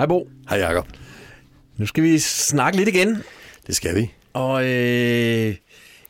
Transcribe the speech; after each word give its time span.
Hej 0.00 0.06
Bo. 0.06 0.28
Hej 0.48 0.58
Jacob. 0.58 0.86
Nu 1.76 1.86
skal 1.86 2.04
vi 2.04 2.18
snakke 2.18 2.78
lidt 2.78 2.88
igen. 2.88 3.22
Det 3.66 3.76
skal 3.76 3.94
vi. 3.94 4.12
Og 4.32 4.64
øh, 4.64 5.54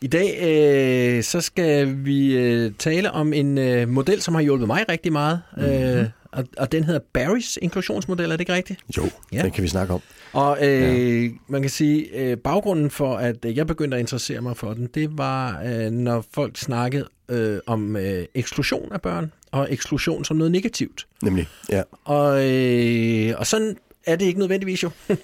i 0.00 0.06
dag 0.06 0.38
øh, 0.42 1.22
så 1.22 1.40
skal 1.40 2.04
vi 2.04 2.36
øh, 2.36 2.72
tale 2.78 3.10
om 3.10 3.32
en 3.32 3.58
øh, 3.58 3.88
model, 3.88 4.22
som 4.22 4.34
har 4.34 4.42
hjulpet 4.42 4.66
mig 4.66 4.84
rigtig 4.88 5.12
meget. 5.12 5.40
Mm-hmm. 5.56 5.72
Øh, 5.72 6.06
og, 6.32 6.44
og 6.58 6.72
den 6.72 6.84
hedder 6.84 7.00
Barrys 7.12 7.58
inklusionsmodel, 7.62 8.24
er 8.30 8.30
det 8.30 8.40
ikke 8.40 8.52
rigtigt? 8.52 8.80
Jo, 8.96 9.02
ja. 9.32 9.42
den 9.42 9.50
kan 9.50 9.62
vi 9.62 9.68
snakke 9.68 9.94
om. 9.94 10.00
Og 10.32 10.58
øh, 10.66 11.24
ja. 11.24 11.30
man 11.48 11.60
kan 11.60 11.70
sige, 11.70 12.06
øh, 12.14 12.36
baggrunden 12.36 12.90
for, 12.90 13.16
at 13.16 13.36
jeg 13.44 13.66
begyndte 13.66 13.96
at 13.96 14.00
interessere 14.00 14.40
mig 14.40 14.56
for 14.56 14.72
den, 14.74 14.88
det 14.94 15.18
var, 15.18 15.62
øh, 15.64 15.90
når 15.90 16.24
folk 16.34 16.58
snakkede 16.58 17.08
øh, 17.30 17.60
om 17.66 17.96
øh, 17.96 18.26
eksklusion 18.34 18.92
af 18.92 19.02
børn, 19.02 19.32
og 19.52 19.72
eksklusion 19.72 20.24
som 20.24 20.36
noget 20.36 20.52
negativt. 20.52 21.06
Nemlig, 21.22 21.48
ja. 21.68 21.82
Og, 22.04 22.50
øh, 22.50 23.34
og 23.38 23.46
sådan 23.46 23.76
er 24.06 24.16
det 24.16 24.26
ikke 24.26 24.38
nødvendigvis 24.38 24.82
jo. 24.82 24.90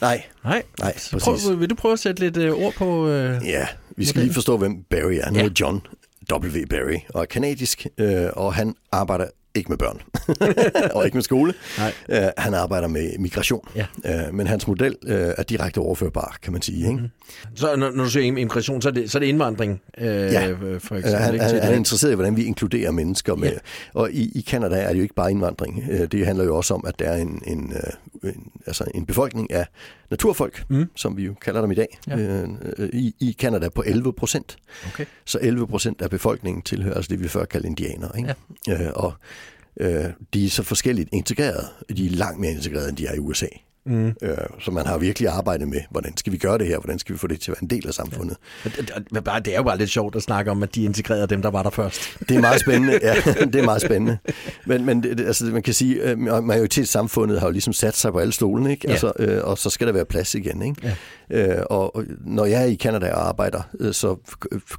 nej. 0.00 0.22
Nej, 0.44 0.62
nej 0.78 0.94
prøv, 1.20 1.60
vil 1.60 1.70
du 1.70 1.74
prøve 1.74 1.92
at 1.92 1.98
sætte 1.98 2.20
lidt 2.20 2.36
øh, 2.36 2.52
ord 2.52 2.74
på... 2.74 3.08
Øh, 3.08 3.12
ja, 3.46 3.66
vi 3.96 4.04
skal 4.04 4.18
modellen? 4.18 4.22
lige 4.22 4.34
forstå, 4.34 4.56
hvem 4.56 4.82
Barry 4.82 5.12
er. 5.12 5.24
Han 5.24 5.36
ja. 5.36 5.48
John 5.60 5.82
W. 6.32 6.66
Barry, 6.70 6.98
og 7.14 7.20
er 7.20 7.24
kanadisk, 7.24 7.86
øh, 7.98 8.26
og 8.32 8.54
han 8.54 8.74
arbejder 8.92 9.26
ikke 9.54 9.68
med 9.68 9.78
børn, 9.78 10.02
og 10.96 11.04
ikke 11.04 11.16
med 11.16 11.22
skole. 11.22 11.54
Nej. 11.78 11.92
Uh, 12.08 12.28
han 12.38 12.54
arbejder 12.54 12.88
med 12.88 13.18
migration, 13.18 13.68
ja. 13.76 13.86
uh, 14.28 14.34
men 14.34 14.46
hans 14.46 14.66
model 14.66 14.96
uh, 15.02 15.12
er 15.12 15.42
direkte 15.42 15.78
overførbar, 15.78 16.36
kan 16.42 16.52
man 16.52 16.62
sige. 16.62 16.88
Ikke? 16.88 17.00
Mm. 17.00 17.08
Så 17.54 17.76
når, 17.76 17.90
når 17.90 18.04
du 18.04 18.10
siger 18.10 18.24
immigration, 18.24 18.82
så 18.82 18.88
er 18.88 18.92
det, 18.92 19.10
så 19.10 19.18
er 19.18 19.20
det 19.20 19.26
indvandring, 19.26 19.80
uh, 19.98 20.04
ja. 20.04 20.52
for 20.52 20.96
eksempel? 20.96 21.10
Han, 21.10 21.40
han, 21.40 21.62
han 21.62 21.72
er 21.72 21.76
interesseret 21.76 22.12
i, 22.12 22.14
hvordan 22.14 22.36
vi 22.36 22.44
inkluderer 22.44 22.90
mennesker. 22.90 23.34
Med, 23.34 23.48
ja. 23.48 23.58
Og 23.94 24.12
i, 24.12 24.32
i 24.34 24.42
Canada 24.42 24.76
er 24.76 24.88
det 24.88 24.96
jo 24.96 25.02
ikke 25.02 25.14
bare 25.14 25.30
indvandring. 25.30 25.84
Uh, 25.92 26.04
det 26.04 26.26
handler 26.26 26.44
jo 26.44 26.56
også 26.56 26.74
om, 26.74 26.84
at 26.86 26.98
der 26.98 27.10
er 27.10 27.16
en, 27.16 27.42
en, 27.46 27.72
uh, 28.22 28.30
en, 28.30 28.50
altså 28.66 28.84
en 28.94 29.06
befolkning 29.06 29.52
af 29.52 29.66
naturfolk, 30.10 30.64
mm. 30.68 30.86
som 30.96 31.16
vi 31.16 31.24
jo 31.24 31.34
kalder 31.34 31.60
dem 31.60 31.70
i 31.70 31.74
dag, 31.74 31.98
ja. 32.08 32.42
uh, 32.42 32.88
i, 32.92 33.14
i 33.20 33.36
Canada 33.38 33.68
på 33.68 33.82
11 33.86 34.12
procent. 34.12 34.56
Okay. 34.86 35.04
Så 35.24 35.38
11 35.42 35.66
procent 35.66 36.02
af 36.02 36.10
befolkningen 36.10 36.62
tilhører 36.62 36.94
altså 36.94 37.08
det, 37.08 37.20
vi 37.20 37.28
før 37.28 37.44
kaldte 37.44 37.68
indianere. 37.68 38.10
Ikke? 38.18 38.34
Ja. 38.66 38.88
Uh, 38.88 39.04
og 39.04 39.12
øh, 39.80 40.04
de 40.34 40.46
er 40.46 40.50
så 40.50 40.62
forskelligt 40.62 41.08
integreret. 41.12 41.68
De 41.96 42.06
er 42.06 42.10
langt 42.10 42.40
mere 42.40 42.52
integreret, 42.52 42.88
end 42.88 42.96
de 42.96 43.06
er 43.06 43.14
i 43.14 43.18
USA. 43.18 43.46
Mm. 43.86 44.06
Øh, 44.22 44.36
så 44.60 44.70
man 44.70 44.86
har 44.86 44.98
virkelig 44.98 45.28
arbejdet 45.28 45.68
med, 45.68 45.80
hvordan 45.90 46.16
skal 46.16 46.32
vi 46.32 46.38
gøre 46.38 46.58
det 46.58 46.66
her, 46.66 46.78
hvordan 46.78 46.98
skal 46.98 47.12
vi 47.12 47.18
få 47.18 47.26
det 47.26 47.40
til 47.40 47.50
at 47.50 47.56
være 47.56 47.62
en 47.62 47.70
del 47.70 47.88
af 47.88 47.94
samfundet. 47.94 48.36
Ja. 48.64 48.70
Det 49.44 49.52
er 49.52 49.56
jo 49.56 49.62
bare 49.62 49.78
lidt 49.78 49.90
sjovt 49.90 50.16
at 50.16 50.22
snakke 50.22 50.50
om, 50.50 50.62
at 50.62 50.74
de 50.74 50.84
integrerede 50.84 51.26
dem, 51.26 51.42
der 51.42 51.50
var 51.50 51.62
der 51.62 51.70
først. 51.70 52.00
Det 52.28 52.36
er 52.36 52.40
meget 52.40 52.60
spændende, 52.60 52.98
ja, 53.02 53.14
det 53.52 53.54
er 53.54 53.64
meget 53.64 53.82
spændende. 53.82 54.18
Men, 54.66 54.84
men 54.84 55.04
altså, 55.18 55.44
man 55.44 55.62
kan 55.62 55.74
sige, 55.74 56.02
at 56.02 56.10
øh, 56.10 56.44
majoritetssamfundet 56.44 57.40
har 57.40 57.46
jo 57.46 57.52
ligesom 57.52 57.72
sat 57.72 57.96
sig 57.96 58.12
på 58.12 58.18
alle 58.18 58.32
stolene, 58.32 58.70
ikke? 58.70 58.86
Ja. 58.86 58.92
Altså, 58.92 59.12
øh, 59.18 59.44
og 59.44 59.58
så 59.58 59.70
skal 59.70 59.86
der 59.86 59.92
være 59.92 60.04
plads 60.04 60.34
igen. 60.34 60.62
Ikke? 60.62 60.96
Ja. 61.30 61.58
Øh, 61.58 61.64
og 61.70 62.04
når 62.26 62.44
jeg 62.44 62.62
er 62.62 62.66
i 62.66 62.76
Canada 62.76 63.12
og 63.12 63.28
arbejder, 63.28 63.62
øh, 63.80 63.94
så 63.94 64.16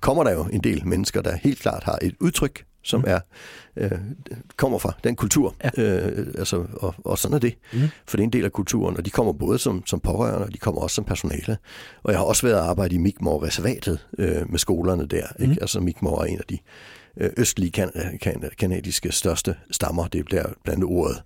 kommer 0.02 0.24
der 0.24 0.32
jo 0.32 0.48
en 0.54 0.62
del 0.64 0.88
mennesker, 0.88 1.22
der 1.22 1.36
helt 1.36 1.60
klart 1.60 1.84
har 1.84 2.00
et 2.02 2.14
udtryk 2.20 2.64
som 2.84 3.00
mm. 3.00 3.06
er 3.08 3.20
øh, 3.76 3.92
kommer 4.56 4.78
fra 4.78 4.94
den 5.04 5.16
kultur. 5.16 5.56
Ja. 5.78 5.84
Øh, 5.84 6.28
altså, 6.38 6.66
og, 6.74 6.96
og 6.98 7.18
sådan 7.18 7.36
er 7.36 7.40
det. 7.40 7.56
Mm. 7.74 7.80
For 8.08 8.18
det 8.18 8.24
er 8.24 8.28
en 8.28 8.34
del 8.34 8.46
af 8.46 8.52
kulturen, 8.52 8.98
og 8.98 9.06
de 9.06 9.10
kommer 9.10 9.34
både 9.34 9.60
som, 9.60 9.86
som 9.86 10.00
pårørende, 10.00 10.46
og 10.46 10.54
de 10.54 10.58
kommer 10.58 10.82
også 10.82 10.96
som 10.96 11.06
personale. 11.06 11.58
Og 12.04 12.12
jeg 12.12 12.20
har 12.20 12.26
også 12.26 12.48
været 12.48 12.60
at 12.60 12.64
arbejde 12.64 12.96
i 12.96 12.98
Mi'kmaq-reservatet 12.98 14.08
øh, 14.18 14.52
med 14.52 14.60
skolerne 14.60 15.06
der. 15.06 15.26
Mm. 15.40 15.50
Ikke? 15.50 15.62
Altså 15.62 15.80
Mi'kmaq 15.80 16.22
er 16.22 16.26
en 16.26 16.38
af 16.38 16.46
de 16.50 16.58
øh, 17.18 17.30
østlige 17.38 17.72
kan, 17.72 17.92
kan, 18.22 18.50
kanadiske 18.60 19.12
største 19.12 19.56
stammer. 19.72 20.08
Det 20.08 20.20
er 20.20 20.24
der 20.24 20.44
blandt 20.64 20.84
andet 20.84 20.98
ordet 20.98 21.24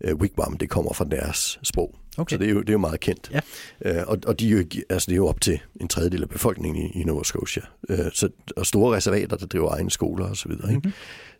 øh, 0.00 0.16
wigwam, 0.16 0.56
det 0.56 0.70
kommer 0.70 0.92
fra 0.92 1.04
deres 1.04 1.58
sprog. 1.62 1.94
Okay. 2.18 2.34
Så 2.34 2.38
det 2.38 2.48
er, 2.48 2.52
jo, 2.52 2.60
det 2.60 2.68
er 2.68 2.72
jo 2.72 2.78
meget 2.78 3.00
kendt. 3.00 3.30
Ja. 3.32 3.40
Øh, 3.84 4.02
og 4.06 4.18
og 4.26 4.40
de 4.40 4.46
er 4.46 4.50
jo, 4.50 4.64
altså, 4.90 5.06
det 5.06 5.12
er 5.12 5.16
jo 5.16 5.26
op 5.26 5.40
til 5.40 5.60
en 5.80 5.88
tredjedel 5.88 6.22
af 6.22 6.28
befolkningen 6.28 6.86
i, 6.86 7.00
i 7.00 7.04
Nova 7.04 7.22
Scotia. 7.22 7.62
Øh, 7.88 7.98
så, 8.12 8.28
og 8.56 8.66
store 8.66 8.96
reservater, 8.96 9.36
der 9.36 9.46
driver 9.46 9.74
egne 9.74 9.90
skoler 9.90 10.30
osv. 10.30 10.50
Mm-hmm. 10.50 10.92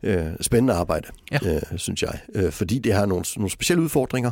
Øh, 0.03 0.27
spændende 0.41 0.75
arbejde, 0.75 1.09
ja. 1.33 1.55
øh, 1.55 1.63
synes 1.77 2.03
jeg. 2.03 2.19
Øh, 2.35 2.53
fordi 2.53 2.79
det 2.79 2.93
har 2.93 3.07
nogle, 3.07 3.25
nogle 3.37 3.51
specielle 3.51 3.83
udfordringer, 3.83 4.31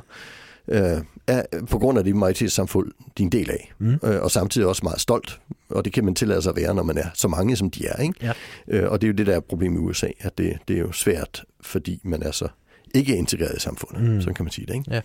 øh, 0.68 0.98
er, 1.26 1.42
på 1.70 1.78
grund 1.78 1.98
af 1.98 2.04
det 2.04 2.16
majoritetssamfund, 2.16 2.92
de 3.18 3.22
er 3.22 3.26
en 3.26 3.32
del 3.32 3.50
af. 3.50 3.72
Mm. 3.78 3.98
Øh, 4.04 4.22
og 4.22 4.30
samtidig 4.30 4.68
også 4.68 4.80
meget 4.84 5.00
stolt. 5.00 5.40
Og 5.68 5.84
det 5.84 5.92
kan 5.92 6.04
man 6.04 6.14
tillade 6.14 6.42
sig 6.42 6.50
at 6.50 6.56
være, 6.56 6.74
når 6.74 6.82
man 6.82 6.98
er 6.98 7.06
så 7.14 7.28
mange, 7.28 7.56
som 7.56 7.70
de 7.70 7.86
er. 7.86 8.02
Ikke? 8.02 8.14
Ja. 8.22 8.32
Øh, 8.68 8.90
og 8.90 9.00
det 9.00 9.06
er 9.06 9.12
jo 9.12 9.16
det, 9.16 9.26
der 9.26 9.36
er 9.36 9.40
problem 9.40 9.74
i 9.74 9.78
USA, 9.78 10.08
at 10.20 10.38
det, 10.38 10.58
det 10.68 10.76
er 10.76 10.80
jo 10.80 10.92
svært, 10.92 11.44
fordi 11.60 12.00
man 12.04 12.22
er 12.22 12.30
så 12.30 12.48
ikke 12.94 13.16
integreret 13.16 13.56
i 13.56 13.60
samfundet. 13.60 14.02
Mm. 14.02 14.20
Sådan 14.20 14.34
kan 14.34 14.44
man 14.44 14.52
sige 14.52 14.66
det. 14.66 14.74
Ikke? 14.74 14.90
Ja. 14.90 15.00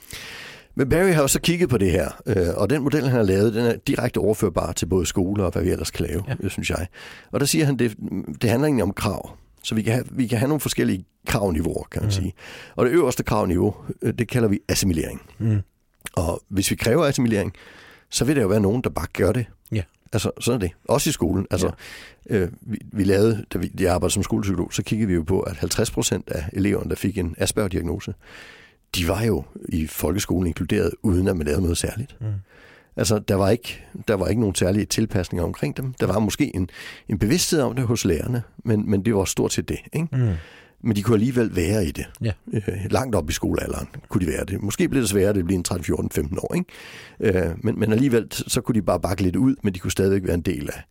Men 0.75 0.89
Barry 0.89 1.11
har 1.13 1.21
også 1.21 1.41
kigget 1.41 1.69
på 1.69 1.77
det 1.77 1.91
her, 1.91 2.21
øh, 2.25 2.47
og 2.55 2.69
den 2.69 2.81
model, 2.81 3.03
han 3.03 3.11
har 3.11 3.23
lavet, 3.23 3.53
den 3.53 3.65
er 3.65 3.75
direkte 3.87 4.17
overførbar 4.17 4.71
til 4.71 4.85
både 4.85 5.05
skoler 5.05 5.43
og 5.43 5.51
hvad 5.51 5.63
vi 5.63 5.69
ellers 5.69 5.91
kan 5.91 6.05
lave, 6.05 6.23
ja. 6.27 6.33
det 6.33 6.51
synes 6.51 6.69
jeg. 6.69 6.87
Og 7.31 7.39
der 7.39 7.45
siger 7.45 7.65
han, 7.65 7.79
det, 7.79 7.95
det 8.41 8.49
handler 8.49 8.67
egentlig 8.67 8.83
om 8.83 8.93
krav. 8.93 9.37
Så 9.63 9.75
vi 9.75 9.81
kan 9.81 9.93
have, 9.93 10.05
vi 10.11 10.27
kan 10.27 10.37
have 10.37 10.47
nogle 10.47 10.59
forskellige 10.59 11.05
kravniveauer, 11.27 11.83
kan 11.91 12.01
man 12.01 12.07
mm. 12.07 12.11
sige. 12.11 12.33
Og 12.75 12.85
det 12.85 12.91
øverste 12.91 13.23
kravniveau, 13.23 13.75
øh, 14.01 14.13
det 14.13 14.27
kalder 14.27 14.47
vi 14.47 14.59
assimilering. 14.69 15.21
Mm. 15.39 15.61
Og 16.13 16.41
hvis 16.49 16.71
vi 16.71 16.75
kræver 16.75 17.05
assimilering, 17.05 17.53
så 18.09 18.25
vil 18.25 18.35
der 18.35 18.41
jo 18.41 18.47
være 18.47 18.59
nogen, 18.59 18.81
der 18.81 18.89
bare 18.89 19.07
gør 19.13 19.31
det. 19.31 19.45
Ja. 19.71 19.81
Altså, 20.13 20.31
sådan 20.39 20.61
er 20.61 20.67
det. 20.67 20.71
Også 20.87 21.09
i 21.09 21.13
skolen. 21.13 21.47
Altså, 21.51 21.71
ja. 22.29 22.35
øh, 22.35 22.51
vi, 22.61 22.77
vi 22.93 23.03
lavede, 23.03 23.45
da 23.53 23.57
vi, 23.57 23.71
jeg 23.79 23.93
arbejdede 23.93 24.13
som 24.13 24.23
skolepsykolog, 24.23 24.73
så 24.73 24.83
kiggede 24.83 25.07
vi 25.07 25.13
jo 25.13 25.23
på, 25.23 25.39
at 25.39 25.55
50 25.57 25.91
procent 25.91 26.29
af 26.29 26.45
eleverne, 26.53 26.89
der 26.89 26.95
fik 26.95 27.17
en 27.17 27.35
Asperger-diagnose, 27.37 28.13
de 28.95 29.07
var 29.07 29.23
jo 29.23 29.43
i 29.69 29.87
folkeskolen 29.87 30.47
inkluderet, 30.47 30.91
uden 31.03 31.27
at 31.27 31.37
man 31.37 31.45
lavede 31.45 31.61
noget 31.61 31.77
særligt. 31.77 32.17
Mm. 32.21 32.27
Altså, 32.97 33.19
der 33.19 33.35
var, 33.35 33.49
ikke, 33.49 33.85
der 34.07 34.13
var 34.13 34.27
ikke 34.27 34.39
nogen 34.39 34.55
særlige 34.55 34.85
tilpasninger 34.85 35.43
omkring 35.43 35.77
dem. 35.77 35.93
Der 35.93 36.07
var 36.07 36.19
måske 36.19 36.55
en, 36.55 36.69
en 37.09 37.19
bevidsthed 37.19 37.61
om 37.61 37.75
det 37.75 37.85
hos 37.85 38.05
lærerne, 38.05 38.43
men, 38.63 38.89
men 38.89 39.05
det 39.05 39.15
var 39.15 39.25
stort 39.25 39.53
set 39.53 39.69
det. 39.69 39.77
Ikke? 39.93 40.07
Mm. 40.11 40.33
Men 40.81 40.95
de 40.95 41.03
kunne 41.03 41.15
alligevel 41.15 41.55
være 41.55 41.85
i 41.85 41.91
det. 41.91 42.05
Ja. 42.21 42.31
Øh, 42.53 42.61
langt 42.89 43.15
op 43.15 43.29
i 43.29 43.33
skolealderen 43.33 43.87
kunne 44.09 44.25
de 44.25 44.31
være 44.31 44.45
det. 44.45 44.61
Måske 44.61 44.89
blev 44.89 45.01
det 45.01 45.09
sværere, 45.09 45.33
det 45.33 45.45
blev 45.45 45.57
en 45.57 45.63
13, 45.63 45.85
14, 45.85 46.09
15 46.09 46.37
år. 46.41 46.55
Ikke? 46.55 47.39
Øh, 47.39 47.55
men, 47.57 47.79
men 47.79 47.91
alligevel, 47.91 48.27
så 48.31 48.61
kunne 48.61 48.75
de 48.75 48.81
bare 48.81 48.99
bakke 48.99 49.23
lidt 49.23 49.35
ud, 49.35 49.55
men 49.63 49.73
de 49.73 49.79
kunne 49.79 49.91
stadigvæk 49.91 50.23
være 50.23 50.33
en 50.33 50.41
del 50.41 50.69
af, 50.73 50.83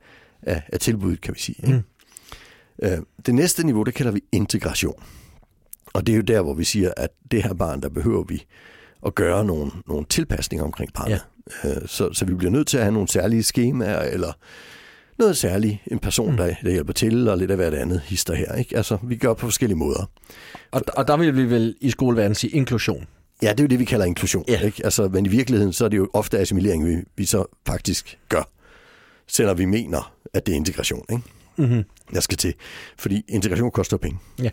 af, 0.42 0.62
af 0.72 0.80
tilbuddet, 0.80 1.20
kan 1.20 1.34
vi 1.34 1.40
sige. 1.40 1.56
Ikke? 1.66 1.82
Mm. 2.82 2.88
Øh, 2.88 2.98
det 3.26 3.34
næste 3.34 3.66
niveau, 3.66 3.82
det 3.82 3.94
kalder 3.94 4.12
vi 4.12 4.20
integration. 4.32 5.02
Og 5.94 6.06
det 6.06 6.12
er 6.12 6.16
jo 6.16 6.22
der, 6.22 6.42
hvor 6.42 6.54
vi 6.54 6.64
siger, 6.64 6.92
at 6.96 7.10
det 7.30 7.42
her 7.42 7.54
barn, 7.54 7.80
der 7.80 7.88
behøver 7.88 8.24
vi 8.24 8.44
at 9.06 9.14
gøre 9.14 9.44
nogle, 9.44 9.70
nogle 9.88 10.06
tilpasninger 10.08 10.64
omkring 10.64 10.92
barnet. 10.92 11.20
Ja. 11.64 11.68
Øh, 11.70 11.88
så, 11.88 12.12
så 12.12 12.24
vi 12.24 12.34
bliver 12.34 12.50
nødt 12.50 12.66
til 12.66 12.76
at 12.76 12.82
have 12.82 12.92
nogle 12.92 13.08
særlige 13.08 13.42
skemaer, 13.42 14.02
eller 14.02 14.32
noget 15.18 15.36
særligt, 15.36 15.78
en 15.86 15.98
person, 15.98 16.30
mm. 16.30 16.36
der, 16.36 16.54
der 16.62 16.70
hjælper 16.70 16.92
til, 16.92 17.28
og 17.28 17.38
lidt 17.38 17.50
af 17.50 17.56
hvert 17.56 17.74
andet 17.74 18.00
hister 18.00 18.34
her. 18.34 18.54
Ikke? 18.54 18.76
Altså, 18.76 18.98
vi 19.02 19.16
gør 19.16 19.34
på 19.34 19.46
forskellige 19.46 19.78
måder. 19.78 20.10
Og, 20.70 20.82
og 20.96 21.08
der 21.08 21.16
vil 21.16 21.36
vi 21.36 21.50
vel 21.50 21.76
i 21.80 21.90
skoleverdenen 21.90 22.34
sige 22.34 22.50
inklusion? 22.50 23.06
Ja, 23.42 23.50
det 23.50 23.60
er 23.60 23.64
jo 23.64 23.68
det, 23.68 23.78
vi 23.78 23.84
kalder 23.84 24.06
inklusion. 24.06 24.44
Ja. 24.48 24.60
Ikke? 24.60 24.84
Altså, 24.84 25.08
men 25.08 25.26
i 25.26 25.28
virkeligheden, 25.28 25.72
så 25.72 25.84
er 25.84 25.88
det 25.88 25.96
jo 25.96 26.10
ofte 26.12 26.38
assimilering, 26.38 26.86
vi, 26.86 26.96
vi 27.16 27.24
så 27.24 27.44
faktisk 27.66 28.18
gør, 28.28 28.50
selvom 29.26 29.58
vi 29.58 29.64
mener, 29.64 30.14
at 30.34 30.46
det 30.46 30.52
er 30.52 30.56
integration. 30.56 31.04
Ikke? 31.10 31.22
Mm-hmm. 31.56 31.84
Jeg 32.12 32.22
skal 32.22 32.38
til. 32.38 32.54
Fordi 32.98 33.24
integration 33.28 33.70
koster 33.70 33.96
penge. 33.96 34.18
Ja. 34.42 34.50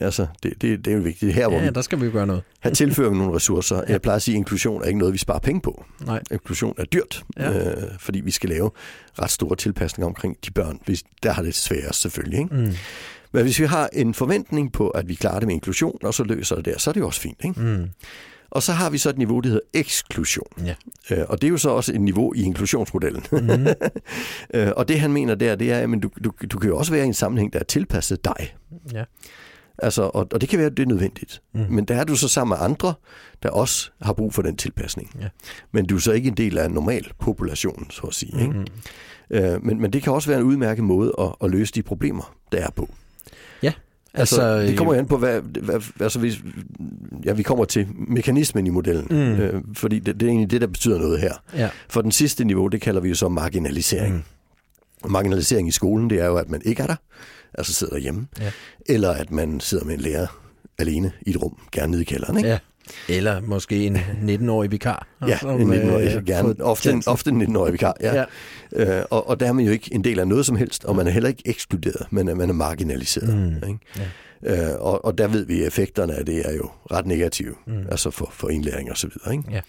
Altså, 0.00 0.26
det, 0.42 0.62
det, 0.62 0.84
det 0.84 0.92
er 0.92 0.96
jo 0.96 1.02
vigtigt. 1.02 1.30
Er 1.30 1.34
her, 1.34 1.48
hvor 1.48 1.58
ja, 1.58 1.70
der 1.70 1.82
skal 1.82 2.00
vi 2.00 2.06
jo 2.06 2.12
gøre 2.12 2.26
noget. 2.26 2.42
Her 2.62 2.70
tilfører 2.80 3.10
vi 3.10 3.16
nogle 3.16 3.34
ressourcer. 3.34 3.76
Ja. 3.76 3.82
Jeg 3.88 4.02
plejer 4.02 4.16
at 4.16 4.22
sige, 4.22 4.34
at 4.34 4.36
inklusion 4.36 4.82
er 4.82 4.86
ikke 4.86 4.98
noget, 4.98 5.12
vi 5.12 5.18
sparer 5.18 5.38
penge 5.38 5.60
på. 5.60 5.84
Nej. 6.06 6.22
Inklusion 6.30 6.74
er 6.78 6.84
dyrt, 6.84 7.24
ja. 7.36 7.70
øh, 7.70 7.82
fordi 7.98 8.20
vi 8.20 8.30
skal 8.30 8.50
lave 8.50 8.70
ret 9.18 9.30
store 9.30 9.56
tilpasninger 9.56 10.06
omkring 10.06 10.36
de 10.46 10.50
børn. 10.50 10.78
Hvis, 10.84 11.02
der 11.22 11.32
har 11.32 11.42
det 11.42 11.54
sværest 11.54 12.00
selvfølgelig. 12.00 12.38
Ikke? 12.38 12.54
Mm. 12.54 12.72
Men 13.32 13.42
hvis 13.42 13.60
vi 13.60 13.64
har 13.64 13.88
en 13.92 14.14
forventning 14.14 14.72
på, 14.72 14.88
at 14.88 15.08
vi 15.08 15.14
klarer 15.14 15.38
det 15.38 15.46
med 15.46 15.54
inklusion, 15.54 15.98
og 16.02 16.14
så 16.14 16.24
løser 16.24 16.56
det 16.56 16.64
der, 16.64 16.78
så 16.78 16.90
er 16.90 16.92
det 16.92 17.00
jo 17.00 17.06
også 17.06 17.20
fint. 17.20 17.40
Ikke? 17.44 17.60
Mm. 17.60 17.88
Og 18.52 18.62
så 18.62 18.72
har 18.72 18.90
vi 18.90 18.98
så 18.98 19.10
et 19.10 19.18
niveau, 19.18 19.40
der 19.40 19.48
hedder 19.48 19.66
eksklusion. 19.74 20.46
Ja. 20.64 20.74
Øh, 21.10 21.24
og 21.28 21.40
det 21.40 21.46
er 21.46 21.50
jo 21.50 21.58
så 21.58 21.70
også 21.70 21.92
et 21.92 22.00
niveau 22.00 22.34
i 22.34 22.42
inklusionsmodellen. 22.42 23.24
Mm-hmm. 23.32 23.66
øh, 24.54 24.72
og 24.76 24.88
det 24.88 25.00
han 25.00 25.12
mener 25.12 25.34
der, 25.34 25.56
det 25.56 25.72
er, 25.72 25.78
at 25.78 26.02
du, 26.02 26.10
du, 26.24 26.32
du 26.52 26.58
kan 26.58 26.70
jo 26.70 26.76
også 26.76 26.92
være 26.92 27.04
i 27.04 27.06
en 27.06 27.14
sammenhæng, 27.14 27.52
der 27.52 27.58
er 27.58 27.64
tilpasset 27.64 28.24
dig. 28.24 28.54
Ja. 28.92 29.04
Altså, 29.78 30.02
og, 30.02 30.28
og 30.32 30.40
det 30.40 30.48
kan 30.48 30.58
være, 30.58 30.66
at 30.66 30.76
det 30.76 30.82
er 30.82 30.86
nødvendigt. 30.86 31.42
Mm. 31.54 31.60
Men 31.70 31.84
der 31.84 31.94
er 31.94 32.04
du 32.04 32.16
så 32.16 32.28
sammen 32.28 32.56
med 32.58 32.64
andre, 32.66 32.94
der 33.42 33.50
også 33.50 33.90
har 34.02 34.12
brug 34.12 34.34
for 34.34 34.42
den 34.42 34.56
tilpasning. 34.56 35.16
Ja. 35.20 35.28
Men 35.72 35.86
du 35.86 35.96
er 35.96 36.00
så 36.00 36.12
ikke 36.12 36.28
en 36.28 36.36
del 36.36 36.58
af 36.58 36.66
en 36.66 36.72
normal 36.72 37.12
population, 37.20 37.86
så 37.90 38.02
at 38.02 38.14
sige. 38.14 38.40
Ikke? 38.40 39.54
Øh, 39.54 39.64
men, 39.64 39.80
men 39.80 39.92
det 39.92 40.02
kan 40.02 40.12
også 40.12 40.28
være 40.28 40.38
en 40.38 40.44
udmærket 40.44 40.84
måde 40.84 41.12
at, 41.18 41.34
at 41.44 41.50
løse 41.50 41.72
de 41.72 41.82
problemer, 41.82 42.34
der 42.52 42.58
er 42.58 42.70
på. 42.70 42.88
Ja. 43.62 43.72
Altså, 44.14 44.42
altså, 44.42 44.70
det 44.70 44.78
kommer 44.78 44.94
jo 44.94 44.98
an 44.98 45.06
på, 45.06 45.16
hvad, 45.16 45.40
hvad, 45.40 45.82
altså 46.00 46.18
hvis, 46.18 46.40
ja, 47.24 47.32
vi 47.32 47.42
kommer 47.42 47.64
til 47.64 47.88
mekanismen 48.08 48.66
i 48.66 48.70
modellen, 48.70 49.06
mm. 49.10 49.40
øh, 49.40 49.62
fordi 49.74 49.98
det, 49.98 50.20
det 50.20 50.26
er 50.26 50.30
egentlig 50.30 50.50
det, 50.50 50.60
der 50.60 50.66
betyder 50.66 50.98
noget 50.98 51.20
her. 51.20 51.34
Ja. 51.54 51.68
For 51.88 52.02
den 52.02 52.12
sidste 52.12 52.44
niveau, 52.44 52.68
det 52.68 52.80
kalder 52.80 53.00
vi 53.00 53.08
jo 53.08 53.14
så 53.14 53.28
marginalisering. 53.28 54.14
Mm. 54.14 55.10
Marginalisering 55.10 55.68
i 55.68 55.70
skolen, 55.70 56.10
det 56.10 56.20
er 56.20 56.26
jo, 56.26 56.36
at 56.36 56.50
man 56.50 56.62
ikke 56.64 56.82
er 56.82 56.86
der 56.86 56.96
altså 57.54 57.72
sidder 57.72 57.92
derhjemme, 57.92 58.26
ja. 58.40 58.50
eller 58.86 59.10
at 59.10 59.30
man 59.30 59.60
sidder 59.60 59.84
med 59.84 59.94
en 59.94 60.00
lærer 60.00 60.26
alene 60.78 61.12
i 61.26 61.30
et 61.30 61.42
rum, 61.42 61.56
gerne 61.72 61.90
nede 61.90 62.02
i 62.02 62.04
kælderen. 62.04 62.36
Ikke? 62.36 62.48
Ja. 62.48 62.58
Eller 63.08 63.40
måske 63.40 63.86
en 63.86 63.96
19-årig 63.96 64.70
vikar. 64.70 65.06
Ja, 65.28 65.38
som, 65.38 65.60
en 65.60 65.72
19-årig, 65.72 66.16
øh, 66.16 66.24
gerne. 66.24 66.54
Ofte, 66.64 66.90
en, 66.90 67.02
ofte 67.06 67.30
en 67.30 67.42
19-årig 67.56 67.72
vikar, 67.72 67.96
ja. 68.00 68.14
Ja. 68.14 68.24
ja. 68.76 68.98
Øh, 68.98 69.04
og, 69.10 69.28
og 69.28 69.40
der 69.40 69.46
er 69.46 69.52
man 69.52 69.64
jo 69.64 69.72
ikke 69.72 69.94
en 69.94 70.04
del 70.04 70.18
af 70.18 70.28
noget 70.28 70.46
som 70.46 70.56
helst, 70.56 70.84
og 70.84 70.96
man 70.96 71.06
er 71.06 71.10
heller 71.10 71.28
ikke 71.28 71.42
ekskluderet, 71.44 72.06
men 72.10 72.28
er- 72.28 72.34
man 72.34 72.48
er 72.48 72.54
marginaliseret. 72.54 73.36
Mm. 73.36 73.54
Ikke? 73.68 74.72
Øh, 74.72 74.80
og, 74.80 75.04
og 75.04 75.18
der 75.18 75.28
ved 75.28 75.46
vi, 75.46 75.60
at 75.60 75.66
effekterne 75.66 76.14
af 76.14 76.26
det 76.26 76.48
er 76.48 76.52
jo 76.52 76.70
ret 76.90 77.06
negative, 77.06 77.54
mm. 77.66 77.84
altså 77.90 78.10
for, 78.10 78.28
for 78.32 78.48
indlæring 78.48 78.90
og 78.90 78.96
så 78.96 79.06
videre. 79.08 79.32
Ikke? 79.32 79.50
Ja. 79.52 79.60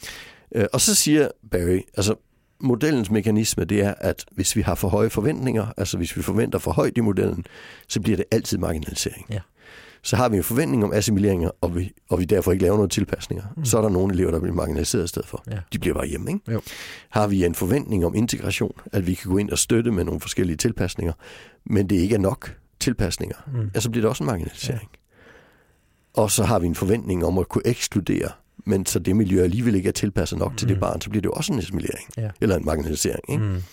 Øh, 0.56 0.66
og 0.74 0.82
så 0.82 0.96
siger 0.96 1.28
Barry, 1.52 1.80
altså 1.98 2.16
modellens 2.64 3.12
mekanisme, 3.12 3.66
det 3.66 3.82
er, 3.82 3.94
at 3.98 4.26
hvis 4.32 4.56
vi 4.56 4.62
har 4.62 4.76
for 4.76 4.88
høje 4.88 5.10
forventninger, 5.10 5.66
altså 5.78 5.98
hvis 5.98 6.18
vi 6.18 6.22
forventer 6.22 6.60
for 6.60 6.72
højt 6.72 6.98
i 6.98 7.02
modellen, 7.02 7.46
så 7.88 8.02
bliver 8.02 8.18
det 8.18 8.26
altid 8.32 8.58
marginalisering. 8.58 9.26
Ja. 9.30 9.40
Så 10.06 10.16
har 10.16 10.30
vi 10.30 10.38
en 10.38 10.44
forventning 10.44 10.84
om 10.84 10.94
assimileringer, 10.94 11.50
og 11.62 11.76
vi, 11.76 11.92
og 12.10 12.20
vi 12.20 12.26
derfor 12.26 12.52
ikke 12.52 12.62
laver 12.64 12.76
nogle 12.76 12.90
tilpasninger. 12.90 13.44
Mm. 13.58 13.66
Så 13.66 13.78
er 13.78 13.82
der 13.82 13.90
nogle 13.90 14.14
elever, 14.14 14.32
der 14.32 14.40
bliver 14.40 14.56
marginaliseret 14.56 15.04
i 15.04 15.08
stedet 15.08 15.28
for. 15.28 15.44
Ja. 15.52 15.58
De 15.74 15.80
bliver 15.80 15.94
bare 15.94 16.08
hjemme. 16.08 16.32
Ikke? 16.32 16.52
Jo. 16.52 16.62
Har 17.10 17.28
vi 17.28 17.46
en 17.46 17.56
forventning 17.56 18.06
om 18.06 18.16
integration, 18.16 18.72
at 18.92 19.08
vi 19.08 19.14
kan 19.14 19.32
gå 19.32 19.38
ind 19.38 19.50
og 19.50 19.58
støtte 19.58 19.92
med 19.92 20.04
nogle 20.04 20.20
forskellige 20.20 20.58
tilpasninger, 20.58 21.14
men 21.66 21.90
det 21.90 21.96
ikke 21.96 22.16
er 22.16 22.20
nok 22.20 22.58
tilpasninger, 22.80 23.36
Mm. 23.54 23.72
ja, 23.76 23.80
så 23.80 23.90
bliver 23.90 24.02
det 24.02 24.10
også 24.10 24.24
en 24.24 24.28
marginalisering. 24.28 24.90
Og 26.14 26.32
så 26.32 26.44
har 26.44 26.60
vi 26.60 26.68
en 26.68 26.76
forventning 26.76 27.26
om 27.26 27.38
at 27.38 27.50
kunne 27.50 27.68
ekskludere, 27.68 28.30
men 28.66 28.86
så 28.86 29.00
det 29.00 29.16
miljø 29.16 29.44
alligevel 29.44 29.76
ikke 29.76 29.88
er 29.88 29.94
tilpasset 29.94 30.40
nok 30.40 30.52
mm. 30.52 30.58
til 30.58 30.68
det 30.68 30.80
barn, 30.80 31.02
så 31.02 31.10
bliver 31.10 31.22
det 31.22 31.26
jo 31.26 31.32
også 31.34 31.54
en 31.54 31.60
assimilering, 31.60 32.08
Ja. 32.18 32.30
eller 32.42 32.56
en 32.58 32.66
marginalisering. 32.66 33.22
Ikke? 33.30 33.44
Mm. 33.44 33.64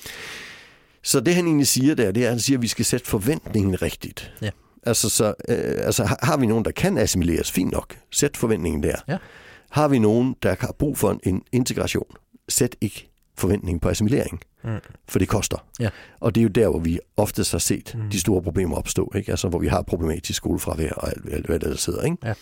Så 1.03 1.21
det 1.21 1.35
han 1.35 1.47
egentlig 1.47 1.67
siger 1.67 1.95
der, 1.95 2.13
det 2.13 2.23
er, 2.23 2.27
at 2.27 2.33
han 2.33 2.41
siger, 2.41 2.59
at 2.59 2.63
vi 2.63 2.69
skal 2.69 2.85
sætte 2.85 3.07
forventningen 3.07 3.83
rigtigt. 3.83 4.33
Ja. 4.43 4.51
Altså, 4.83 5.09
så, 5.09 5.27
øh, 5.49 5.75
altså 5.87 6.17
har- 6.23 6.37
vi 6.37 6.47
nogen, 6.47 6.65
der 6.65 6.71
kan 6.71 6.99
assimileres, 6.99 7.53
fint 7.53 7.73
nok. 7.73 7.97
Sæt 8.11 8.37
forventningen 8.37 8.83
der. 8.83 8.95
Ja. 9.09 9.17
Har 9.71 9.89
vi 9.89 9.99
nogen, 9.99 10.37
der 10.43 10.55
har 10.61 10.75
brug 10.79 10.99
for 10.99 11.11
en, 11.11 11.21
en 11.23 11.43
integration, 11.53 12.07
sæt 12.49 12.77
ikke 12.81 13.11
forventningen 13.39 13.81
på 13.81 13.89
assimilering. 13.89 14.41
Mm. 14.65 14.71
For 15.09 15.19
det 15.19 15.29
koster. 15.29 15.67
Ja. 15.81 15.89
Og 16.21 16.35
det 16.35 16.41
er 16.41 16.43
jo 16.43 16.49
der, 16.49 16.69
hvor 16.69 16.79
vi 16.79 16.99
oftest 17.17 17.53
har 17.53 17.59
set 17.59 17.95
mm. 17.95 18.11
de 18.11 18.21
store 18.21 18.43
problemer 18.43 18.77
opstå. 18.77 19.13
Ikke? 19.17 19.31
Altså, 19.31 19.49
hvor 19.49 19.59
vi 19.59 19.67
har 19.67 19.83
problematisk 19.83 20.37
skolefravær 20.37 20.91
og 20.93 21.09
alt, 21.09 21.33
alt 21.35 21.47
hvad 21.47 21.59
der 21.61 21.77
sidder. 21.77 22.03
Ikke? 22.03 22.17
Ja. 22.25 22.35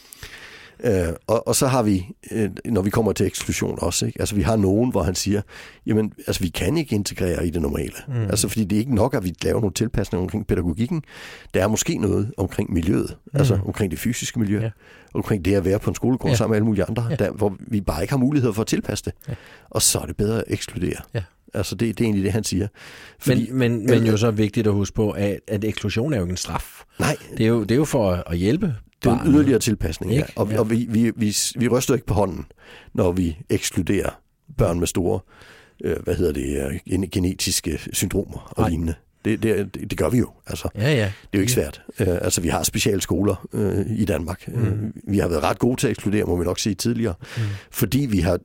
Øh, 0.85 1.09
og, 1.27 1.49
og 1.49 1.57
så 1.57 1.67
har 1.67 1.83
vi, 1.83 2.07
øh, 2.31 2.51
når 2.65 2.83
vi 2.83 2.91
kommer 2.91 3.13
til 3.13 3.27
eksklusion 3.27 3.79
også, 3.83 4.07
ikke? 4.07 4.21
altså 4.21 4.35
vi 4.35 4.43
har 4.43 4.57
nogen, 4.57 4.91
hvor 4.91 5.03
han 5.03 5.15
siger, 5.15 5.43
jamen 5.87 6.13
altså 6.27 6.43
vi 6.43 6.49
kan 6.49 6.77
ikke 6.77 6.95
integrere 6.95 7.47
i 7.47 7.51
det 7.51 7.63
normale. 7.63 7.93
Mm. 8.09 8.15
Altså 8.23 8.49
fordi 8.49 8.65
det 8.65 8.77
er 8.77 8.81
ikke 8.81 8.95
nok, 8.95 9.15
at 9.15 9.25
vi 9.25 9.35
laver 9.43 9.61
nogle 9.61 9.75
tilpasninger 9.75 10.23
omkring 10.23 10.47
pædagogikken. 10.47 11.03
Der 11.55 11.63
er 11.63 11.69
måske 11.69 11.99
noget 11.99 12.33
omkring 12.37 12.73
miljøet, 12.73 13.17
mm. 13.27 13.39
altså 13.39 13.59
omkring 13.67 13.91
det 13.91 13.99
fysiske 13.99 14.39
miljø, 14.41 14.61
Ja. 14.61 14.71
omkring 15.15 15.45
det 15.45 15.55
at 15.55 15.65
være 15.65 15.79
på 15.79 15.91
en 15.91 15.95
skolegård 15.97 16.31
Ja. 16.31 16.37
sammen 16.37 16.51
med 16.53 16.57
alle 16.57 16.67
mulige 16.67 16.85
andre, 16.85 17.07
Ja. 17.11 17.17
der, 17.17 17.31
hvor 17.31 17.57
vi 17.59 17.81
bare 17.81 18.03
ikke 18.03 18.13
har 18.13 18.19
mulighed 18.19 18.53
for 18.53 18.61
at 18.63 18.67
tilpasse 18.67 19.05
det. 19.05 19.13
Ja. 19.29 19.35
Og 19.71 19.83
så 19.83 19.99
er 19.99 20.07
det 20.07 20.17
bedre 20.17 20.39
at 20.39 20.45
ekskludere. 20.47 21.01
Ja. 21.15 21.23
Altså 21.55 21.75
det, 21.75 21.99
det 21.99 22.05
er 22.05 22.07
egentlig 22.07 22.25
det, 22.25 22.33
han 22.33 22.45
siger. 22.45 22.69
Men, 23.27 23.47
men, 23.51 23.87
men 23.87 24.07
jo 24.07 24.17
så 24.17 24.31
vigtigt 24.31 24.67
at 24.67 24.73
huske 24.73 24.95
på, 24.95 25.11
at, 25.11 25.41
at 25.49 25.65
eksklusion 25.65 26.13
er 26.13 26.17
jo 26.17 26.23
ikke 26.25 26.31
en 26.31 26.37
straf. 26.37 26.83
Nej, 26.99 27.17
Det 27.39 27.45
er 27.45 27.49
jo, 27.49 27.61
det 27.61 27.71
er 27.71 27.77
jo 27.77 27.85
for 27.85 28.13
at 28.27 28.37
hjælpe 28.39 28.75
Det 29.05 29.11
er 29.13 29.21
en 29.21 29.33
yderligere 29.33 29.59
tilpasning, 29.59 30.13
ja. 30.13 30.23
Og, 30.37 30.51
Ja. 30.51 30.59
og 30.61 30.71
vi, 30.71 30.87
vi, 30.91 31.13
vi, 31.17 31.37
vi 31.57 31.69
ryster 31.69 31.95
ikke 31.95 32.07
på 32.07 32.15
hånden, 32.15 32.47
når 32.95 33.13
vi 33.13 33.39
ekskluderer 33.51 34.11
børn 34.59 34.79
med 34.79 34.87
store, 34.87 35.21
øh, 35.85 35.97
hvad 36.05 36.15
hedder 36.15 36.33
det, 36.33 36.67
øh, 36.67 36.79
gen- 36.89 37.09
genetiske 37.11 37.79
syndromer 37.93 38.53
og 38.57 38.61
Nej. 38.63 38.69
lignende. 38.69 38.95
Det, 39.25 39.43
det, 39.43 39.75
det, 39.75 39.91
det 39.91 39.99
gør 39.99 40.09
vi 40.11 40.19
jo. 40.19 40.31
Altså, 40.47 40.69
Ja, 40.75 40.91
ja. 40.91 40.97
det 40.97 41.05
er 41.05 41.39
jo 41.39 41.41
ikke 41.41 41.53
svært. 41.53 41.83
Øh, 42.01 42.07
altså, 42.09 42.41
vi 42.41 42.49
har 42.49 42.63
specialskoler 42.63 43.49
øh, 43.53 43.87
i 43.97 44.05
Danmark. 44.05 44.49
Mm. 44.49 44.63
Øh, 44.63 44.75
vi 45.13 45.19
har 45.19 45.29
været 45.29 45.43
ret 45.43 45.59
gode 45.59 45.81
til 45.81 45.87
at 45.87 45.91
ekskludere, 45.91 46.25
må 46.25 46.37
vi 46.37 46.45
nok 46.45 46.59
sige 46.59 46.75
tidligere, 46.75 47.15
mm. 47.37 47.43
fordi 47.71 47.99
vi 48.11 48.19
har 48.19 48.39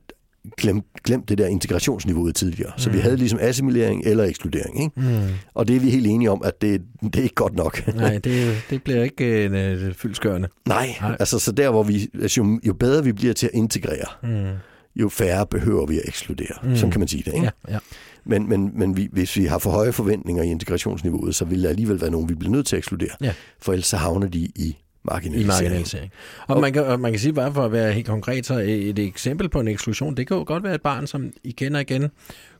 glemt, 0.56 0.84
glemt 1.04 1.28
det 1.28 1.38
der 1.38 1.46
integrationsniveauet 1.46 2.34
tidligere. 2.34 2.72
Så 2.76 2.90
vi 2.90 2.98
havde 2.98 3.16
ligesom 3.16 3.38
assimilering 3.42 4.02
eller 4.06 4.24
ekskludering. 4.24 4.82
Ikke? 4.84 5.00
Mm. 5.00 5.28
Og 5.54 5.68
det 5.68 5.76
er 5.76 5.80
vi 5.80 5.90
helt 5.90 6.06
enige 6.06 6.30
om, 6.30 6.42
at 6.44 6.62
det, 6.62 6.82
det 7.02 7.16
er 7.16 7.22
ikke 7.22 7.34
godt 7.34 7.54
nok. 7.54 7.86
Nej, 7.96 8.18
det, 8.18 8.56
det 8.70 8.82
bliver 8.82 9.02
ikke 9.02 9.48
øh, 9.48 9.94
fyldskørende. 9.94 10.48
Nej, 10.68 10.94
Nej. 11.00 11.16
Altså 11.20 11.38
så 11.38 11.52
der, 11.52 11.70
hvor 11.70 11.82
vi, 11.82 12.08
altså, 12.22 12.40
jo, 12.40 12.60
jo 12.66 12.72
bedre 12.74 13.04
vi 13.04 13.12
bliver 13.12 13.34
til 13.34 13.46
at 13.46 13.52
integrere, 13.54 14.06
Mm. 14.22 14.52
jo 14.96 15.08
færre 15.08 15.46
behøver 15.46 15.86
vi 15.86 15.96
at 15.98 16.08
ekskludere. 16.08 16.56
Mm. 16.62 16.68
Mm. 16.68 16.76
Sådan 16.76 16.90
kan 16.90 16.98
man 17.00 17.08
sige 17.08 17.22
det. 17.26 17.34
Ikke? 17.34 17.50
Ja, 17.68 17.72
ja. 17.72 17.78
Men, 18.26 18.48
men, 18.48 18.70
men 18.74 18.96
vi, 18.96 19.08
hvis 19.12 19.36
vi 19.36 19.44
har 19.44 19.58
for 19.58 19.70
høje 19.70 19.92
forventninger 19.92 20.42
i 20.42 20.46
integrationsniveauet, 20.46 21.34
så 21.34 21.44
vil 21.44 21.62
der 21.62 21.68
alligevel 21.68 22.00
være 22.00 22.10
nogen, 22.10 22.28
vi 22.28 22.34
bliver 22.34 22.52
nødt 22.52 22.66
til 22.66 22.76
at 22.76 22.78
ekskludere. 22.78 23.08
Ja. 23.22 23.32
For 23.62 23.72
ellers 23.72 23.86
så 23.86 23.96
havner 23.96 24.26
de 24.28 24.38
i 24.38 24.76
I 25.04 25.12
marginalisering. 25.12 25.46
marginalisering. 25.46 26.12
Og, 26.46 26.60
man 26.60 26.72
kan, 26.72 26.84
og 26.84 27.00
man 27.00 27.12
kan 27.12 27.20
sige, 27.20 27.32
bare 27.32 27.54
for 27.54 27.64
at 27.64 27.72
være 27.72 27.92
helt 27.92 28.06
konkret, 28.06 28.46
så 28.46 28.58
et 28.58 28.98
eksempel 28.98 29.48
på 29.48 29.60
en 29.60 29.68
eksklusion, 29.68 30.16
det 30.16 30.26
kan 30.26 30.36
jo 30.36 30.44
godt 30.46 30.62
være 30.62 30.74
et 30.74 30.82
barn, 30.82 31.06
som 31.06 31.32
igen 31.42 31.74
og 31.74 31.80
igen 31.80 32.10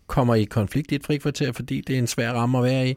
kommer 0.06 0.34
i 0.34 0.44
konflikt 0.44 0.92
i 0.92 0.94
et 0.94 1.04
frikvarter, 1.04 1.52
fordi 1.52 1.80
det 1.80 1.94
er 1.94 1.98
en 1.98 2.06
svær 2.06 2.32
ramme 2.32 2.58
at 2.58 2.64
være 2.64 2.88
i. 2.88 2.94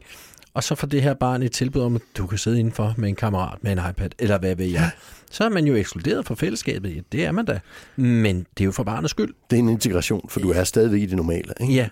Og 0.54 0.64
så 0.64 0.74
får 0.74 0.86
det 0.86 1.02
her 1.02 1.14
barn 1.14 1.42
et 1.42 1.52
tilbud 1.52 1.82
om, 1.82 1.96
at 1.96 2.02
du 2.16 2.26
kan 2.26 2.38
sidde 2.38 2.58
indenfor 2.58 2.94
med 2.96 3.08
en 3.08 3.16
kammerat 3.16 3.64
med 3.64 3.72
en 3.72 3.78
iPad, 3.90 4.10
eller 4.18 4.38
hvad 4.38 4.56
ved 4.56 4.66
jeg. 4.66 4.90
Så 5.30 5.44
er 5.44 5.48
man 5.48 5.66
jo 5.66 5.74
ekskluderet 5.74 6.26
fra 6.26 6.34
fællesskabet. 6.34 6.96
Ja, 6.96 7.00
det 7.12 7.24
er 7.24 7.32
man 7.32 7.44
da. 7.44 7.60
Men 7.96 8.36
det 8.36 8.60
er 8.60 8.64
jo 8.64 8.72
for 8.72 8.82
barnets 8.82 9.10
skyld. 9.10 9.34
Det 9.50 9.56
er 9.56 9.60
en 9.60 9.68
integration, 9.68 10.28
for 10.28 10.40
du 10.40 10.50
er 10.50 10.64
stadigvæk 10.64 11.02
i 11.02 11.06
det 11.06 11.16
normale. 11.16 11.52
Ikke? 11.60 11.74
Ja. 11.74 11.88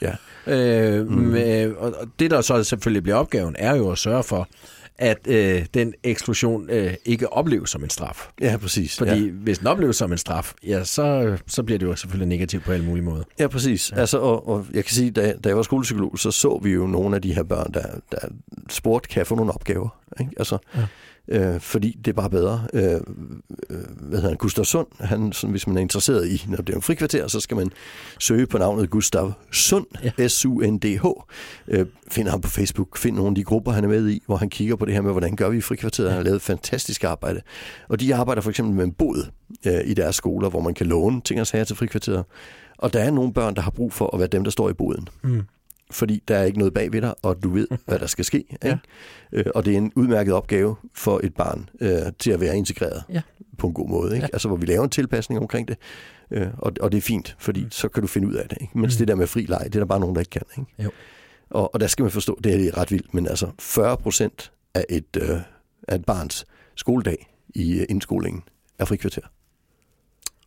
ja. 0.47 0.93
Øh, 0.97 1.09
mm. 1.09 1.17
med, 1.17 1.73
og 1.73 1.95
og 2.01 2.09
det, 2.19 2.31
der 2.31 2.41
så 2.41 2.65
selvfølgelig 2.65 3.03
bliver 3.03 3.17
opgaven, 3.17 3.57
er 3.59 3.75
jo 3.77 3.91
at 3.91 3.99
sørge 3.99 4.23
for, 4.23 4.49
at 4.99 5.19
øh, 5.27 5.67
den 5.75 5.95
eksklusion 6.03 6.71
øh, 6.71 6.95
ikke 7.05 7.33
opleves 7.33 7.71
som 7.71 7.85
en 7.85 7.91
straf. 7.91 8.29
Ja, 8.41 8.57
præcis. 8.57 8.99
Fordi 8.99 9.25
ja. 9.25 9.31
hvis 9.31 9.59
den 9.59 9.67
opleves 9.67 9.97
som 9.97 10.13
en 10.13 10.19
straf, 10.19 10.53
ja, 10.67 10.85
så, 10.85 11.37
så 11.47 11.63
bliver 11.63 11.79
det 11.79 11.87
jo 11.87 11.97
selvfølgelig 11.97 12.29
negativt 12.29 12.65
på 12.65 12.73
alle 12.73 12.87
mulige 12.87 13.05
måder. 13.05 13.25
Ja, 13.39 13.47
præcis. 13.49 13.93
Ja. 13.93 14.01
Altså, 14.01 14.19
og, 14.19 14.49
og 14.49 14.67
jeg 14.73 14.85
kan 14.85 14.95
sige, 14.95 15.11
da, 15.11 15.35
da 15.45 15.49
jeg 15.49 15.57
var 15.57 15.63
skolepsykolog, 15.63 16.19
så 16.19 16.31
så 16.31 16.61
vi 16.63 16.71
jo 16.71 16.87
nogle 16.87 17.17
af 17.17 17.23
de 17.23 17.35
her 17.35 17.43
børn, 17.43 17.73
der, 17.75 17.87
der 18.13 18.19
spurgte, 18.71 19.09
kan 19.09 19.19
jeg 19.19 19.27
få 19.27 19.35
nogle 19.35 19.53
opgaver? 19.53 19.89
Ikke? 20.21 20.33
Altså, 20.39 20.59
Ja. 20.77 20.87
Øh, 21.29 21.61
fordi 21.61 21.99
det 22.05 22.09
er 22.09 22.15
bare 22.15 22.31
bedre. 22.31 22.67
Øh, 22.73 22.83
øh, 22.83 23.01
hvad 24.01 24.19
hedder 24.19 24.29
han? 24.29 24.37
Gustav 24.37 24.65
Sund, 24.65 24.87
han, 25.01 25.33
sådan, 25.33 25.51
hvis 25.51 25.67
man 25.67 25.77
er 25.77 25.81
interesseret 25.81 26.29
i, 26.29 26.45
når 26.49 26.57
det 26.57 26.69
er 26.73 26.77
en 26.77 26.83
frikvarter, 26.83 27.27
så 27.29 27.41
skal 27.41 27.57
man 27.57 27.71
søge 28.21 28.47
på 28.47 28.59
navnet 28.59 28.91
Gustav 28.91 29.33
Sund, 29.53 29.87
Ja. 30.05 30.11
ja. 30.19 30.29
S-U-N-D-H. 30.29 31.07
Øh, 31.69 31.87
find 32.11 32.29
ham 32.29 32.41
på 32.41 32.49
Facebook, 32.49 32.99
find 32.99 33.17
nogle 33.17 33.29
af 33.29 33.35
de 33.35 33.45
grupper, 33.45 33.73
han 33.73 33.85
er 33.85 33.89
med 33.89 34.09
i, 34.09 34.23
hvor 34.27 34.37
han 34.37 34.51
kigger 34.51 34.77
på 34.77 34.85
det 34.85 34.95
her 34.95 35.01
med, 35.01 35.13
hvordan 35.13 35.37
gør 35.37 35.49
vi 35.49 35.59
i 35.59 35.61
frikvarteret. 35.61 36.09
Han 36.09 36.17
har 36.17 36.25
lavet 36.25 36.43
fantastisk 36.43 37.05
arbejde. 37.05 37.41
Og 37.89 38.01
de 38.01 38.15
arbejder 38.15 38.43
for 38.43 38.51
eksempel 38.51 38.75
med 38.75 38.85
en 38.85 38.93
båd 38.93 39.31
øh, 39.67 39.81
i 39.85 39.95
deres 39.95 40.17
skoler, 40.17 40.49
hvor 40.51 40.61
man 40.61 40.75
kan 40.75 40.87
låne 40.87 41.21
ting 41.21 41.41
og 41.41 41.47
sager 41.47 41.65
til 41.65 41.77
frikvarteret. 41.77 42.25
Og 42.79 42.93
der 42.93 43.01
er 43.01 43.11
nogle 43.11 43.33
børn, 43.33 43.55
der 43.55 43.61
har 43.63 43.71
brug 43.71 43.93
for 43.93 44.15
at 44.15 44.19
være 44.21 44.29
dem, 44.29 44.45
der 44.45 44.51
står 44.51 44.71
i 44.71 44.73
båden. 44.73 45.09
Mm. 45.23 45.43
Fordi 45.91 46.23
der 46.29 46.37
er 46.37 46.45
ikke 46.45 46.59
noget 46.59 46.75
bag 46.75 46.93
ved 46.93 47.01
dig, 47.03 47.15
og 47.23 47.43
du 47.43 47.51
ved, 47.51 47.69
hvad 47.87 47.99
der 47.99 48.07
skal 48.07 48.25
ske. 48.25 48.45
Ja. 48.65 48.69
Ikke? 48.69 48.81
Øh, 49.33 49.45
og 49.55 49.65
det 49.65 49.73
er 49.73 49.79
en 49.79 49.93
udmærket 49.97 50.35
opgave 50.35 50.77
for 50.95 51.21
et 51.25 51.35
barn 51.35 51.69
øh, 51.81 51.99
til 52.19 52.31
at 52.31 52.41
være 52.41 52.57
integreret 52.57 53.03
Ja. 53.09 53.23
på 53.59 53.67
en 53.67 53.75
god 53.75 53.89
måde. 53.89 54.15
Ikke? 54.15 54.25
Ja. 54.25 54.29
Altså, 54.33 54.49
hvor 54.49 54.57
vi 54.57 54.67
laver 54.67 54.85
en 54.85 54.91
tilpasning 54.91 55.41
omkring 55.41 55.69
det. 55.69 55.77
Øh, 56.31 56.47
og, 56.59 56.73
og 56.81 56.93
det 56.93 56.99
er 56.99 57.03
fint, 57.03 57.37
fordi 57.39 57.65
mm. 57.65 57.71
så 57.71 57.89
kan 57.89 58.01
du 58.01 58.07
finde 58.07 58.29
ud 58.29 58.35
af 58.35 58.49
det. 58.49 58.59
Ikke? 58.61 58.79
Mens 58.79 58.95
Mm. 58.95 58.97
mm. 58.97 58.99
det 58.99 59.09
der 59.09 59.15
med 59.15 59.27
fri 59.27 59.43
leg, 59.49 59.61
det 59.65 59.75
er 59.75 59.79
der 59.81 59.87
bare 59.87 60.01
nogen, 60.01 60.15
der 60.15 60.21
ikke 60.21 60.31
kan. 60.31 60.43
Ikke? 60.59 60.71
Jo. 60.85 60.91
Og, 61.51 61.75
og 61.75 61.81
der 61.81 61.87
skal 61.87 62.03
man 62.03 62.13
forstå, 62.13 62.39
det 62.45 62.67
er 62.69 62.79
ret 62.79 62.91
vildt, 62.91 63.15
men 63.15 63.27
altså 63.29 63.51
40 63.61 63.97
procent 63.97 64.53
af 64.75 64.85
et, 64.89 65.17
øh, 65.23 65.41
af 65.89 65.95
et 65.95 66.05
barns 66.05 66.47
skoledag 66.75 67.33
i 67.55 67.79
øh, 67.79 67.87
indskolingen 67.89 68.43
er 68.79 68.85
frikvarter. 68.85 69.21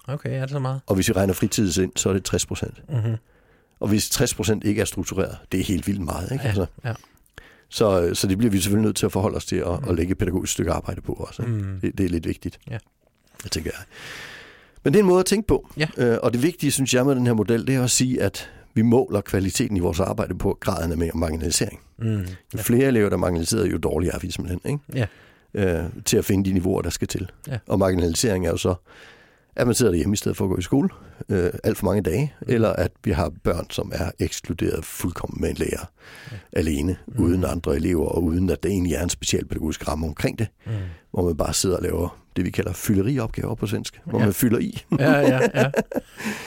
Okay, 0.07 0.29
er 0.35 0.41
det 0.41 0.49
så 0.49 0.59
meget? 0.59 0.81
Og 0.87 0.95
hvis 0.95 1.07
vi 1.09 1.13
regner 1.13 1.33
fritids 1.33 1.77
ind, 1.77 1.91
så 1.95 2.09
er 2.09 2.13
det 2.13 2.23
60 2.23 2.45
procent. 2.45 2.83
Mm-hmm. 2.89 3.15
Og 3.79 3.87
hvis 3.87 4.09
60 4.09 4.33
procent 4.33 4.63
ikke 4.63 4.81
er 4.81 4.85
struktureret, 4.85 5.37
det 5.51 5.59
er 5.59 5.63
helt 5.63 5.87
vildt 5.87 6.01
meget. 6.01 6.31
Ikke? 6.31 6.43
Ja, 6.43 6.47
Altså, 6.49 6.65
ja. 6.85 6.93
så, 7.69 8.09
så 8.13 8.27
det 8.27 8.37
bliver 8.37 8.51
vi 8.51 8.59
selvfølgelig 8.59 8.85
nødt 8.85 8.95
til 8.95 9.05
at 9.05 9.11
forholde 9.11 9.35
os 9.37 9.45
til 9.45 9.55
at, 9.55 9.89
at 9.89 9.95
lægge 9.95 10.11
et 10.11 10.17
pædagogisk 10.17 10.53
stykke 10.53 10.71
arbejde 10.71 11.01
på 11.01 11.13
også. 11.13 11.41
Mm. 11.41 11.79
Det, 11.81 11.97
det 11.97 12.05
er 12.05 12.09
lidt 12.09 12.27
vigtigt. 12.27 12.59
Ja. 12.69 12.77
Det 13.43 13.51
tænker 13.51 13.71
jeg. 13.73 13.83
Men 14.83 14.93
det 14.93 14.99
er 14.99 15.03
en 15.03 15.07
måde 15.09 15.19
at 15.19 15.25
tænke 15.25 15.47
på. 15.47 15.69
Ja. 15.77 15.87
Øh, 15.97 16.17
og 16.23 16.33
det 16.33 16.43
vigtige, 16.43 16.71
synes 16.71 16.93
jeg, 16.93 17.05
med 17.05 17.15
den 17.15 17.25
her 17.25 17.33
model, 17.33 17.67
det 17.67 17.75
er 17.75 17.83
at 17.83 17.91
sige, 17.91 18.21
at 18.21 18.49
vi 18.73 18.81
måler 18.81 19.21
kvaliteten 19.21 19.77
i 19.77 19.79
vores 19.79 19.99
arbejde 19.99 20.35
på 20.37 20.57
graden 20.59 20.91
af 21.01 21.11
marginalisering. 21.15 21.79
Mm. 21.97 22.11
Jo 22.19 22.25
Ja. 22.55 22.61
flere 22.61 22.87
elever, 22.87 23.09
der 23.09 23.15
er 23.15 23.19
marginaliseret, 23.19 23.71
jo 23.71 23.77
dårligere 23.77 24.15
er 24.15 24.19
vi 24.19 24.31
simpelthen. 24.31 24.79
Ikke? 24.93 25.07
Ja. 25.53 25.79
Øh, 25.83 25.89
til 26.05 26.17
at 26.17 26.25
finde 26.25 26.49
de 26.49 26.53
niveauer, 26.53 26.81
der 26.81 26.89
skal 26.89 27.07
til. 27.07 27.29
Ja. 27.47 27.57
Og 27.67 27.79
marginalisering 27.79 28.45
er 28.47 28.49
jo 28.51 28.57
så, 28.57 28.75
at 29.59 29.67
man 29.67 29.73
sidder 29.75 29.91
derhjemme 29.91 30.13
i 30.13 30.17
stedet 30.17 30.37
for 30.37 30.45
at 30.45 30.49
gå 30.49 30.57
i 30.57 30.61
skole 30.61 30.89
øh, 31.29 31.49
alt 31.63 31.77
for 31.77 31.85
mange 31.85 32.01
dage, 32.01 32.33
mm. 32.41 32.45
eller 32.53 32.69
at 32.69 32.91
vi 33.03 33.11
har 33.11 33.31
børn, 33.43 33.65
som 33.69 33.91
er 33.95 34.11
ekskluderet 34.19 34.85
fuldkommen 34.85 35.41
med 35.41 35.49
en 35.49 35.55
lærer 35.55 35.91
alene, 36.53 36.97
Mm. 37.07 37.13
mm. 37.17 37.23
uden 37.25 37.45
andre 37.45 37.75
elever, 37.75 38.05
og 38.07 38.23
uden 38.23 38.49
at 38.49 38.63
der 38.63 38.69
egentlig 38.69 38.93
er 38.93 39.03
en 39.03 39.09
speciel 39.09 39.45
pædagogisk 39.45 39.87
ramme 39.87 40.07
omkring 40.07 40.39
det, 40.39 40.47
Mm. 40.65 40.71
hvor 41.11 41.23
man 41.25 41.37
bare 41.37 41.53
sidder 41.53 41.77
og 41.77 41.83
laver 41.83 42.19
det, 42.35 42.45
vi 42.45 42.51
kalder 42.51 42.73
fylderiopgaver 42.73 43.55
på 43.55 43.67
svensk, 43.67 44.01
hvor 44.05 44.19
ja. 44.19 44.25
man 44.25 44.33
fylder 44.33 44.59
i. 44.59 44.83
ja, 44.99 45.11
ja, 45.19 45.39
ja. 45.55 45.71